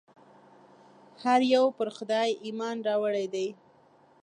[1.23, 3.47] هر یو پر خدای ایمان راوړی دی.